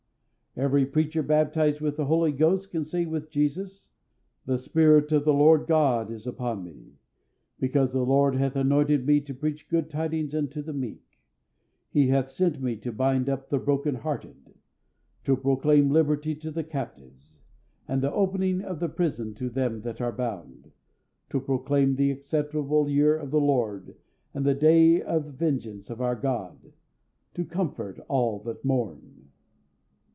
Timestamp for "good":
9.69-9.89